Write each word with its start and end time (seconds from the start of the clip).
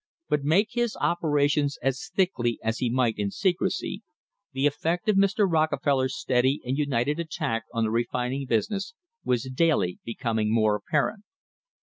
But 0.29 0.41
make 0.43 0.69
his 0.71 0.97
operations 0.99 1.77
as 1.83 2.09
thickly 2.15 2.57
as 2.63 2.79
he 2.79 2.89
might 2.89 3.19
in 3.19 3.29
secrecy, 3.29 4.01
the 4.51 4.65
effect 4.65 5.07
of 5.07 5.15
Mr. 5.15 5.45
Rockefeller's 5.47 6.17
steady 6.17 6.59
and 6.65 6.75
united 6.75 7.19
attack 7.19 7.65
on 7.71 7.83
the 7.83 7.91
refining 7.91 8.47
business 8.47 8.95
was 9.23 9.43
daily 9.53 9.99
becoming 10.03 10.51
more 10.51 10.75
apparent. 10.75 11.23